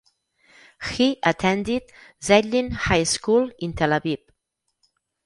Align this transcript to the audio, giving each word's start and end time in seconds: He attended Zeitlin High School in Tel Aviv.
He 0.93 1.19
attended 1.21 1.83
Zeitlin 2.19 2.71
High 2.71 3.03
School 3.03 3.51
in 3.59 3.73
Tel 3.75 3.91
Aviv. 3.91 4.17